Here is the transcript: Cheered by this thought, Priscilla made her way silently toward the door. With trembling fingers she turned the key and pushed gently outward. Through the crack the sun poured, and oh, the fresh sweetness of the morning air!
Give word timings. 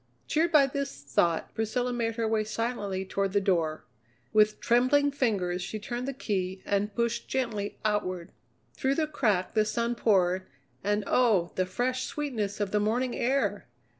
Cheered 0.27 0.51
by 0.51 0.65
this 0.65 1.03
thought, 1.03 1.53
Priscilla 1.53 1.93
made 1.93 2.15
her 2.15 2.27
way 2.27 2.43
silently 2.43 3.05
toward 3.05 3.33
the 3.33 3.39
door. 3.39 3.85
With 4.33 4.59
trembling 4.59 5.11
fingers 5.11 5.61
she 5.61 5.77
turned 5.77 6.07
the 6.07 6.11
key 6.13 6.63
and 6.65 6.95
pushed 6.95 7.27
gently 7.29 7.77
outward. 7.85 8.31
Through 8.73 8.95
the 8.95 9.05
crack 9.05 9.53
the 9.53 9.63
sun 9.63 9.93
poured, 9.93 10.47
and 10.83 11.03
oh, 11.05 11.51
the 11.53 11.67
fresh 11.67 12.05
sweetness 12.05 12.59
of 12.59 12.71
the 12.71 12.79
morning 12.79 13.15
air! 13.15 13.67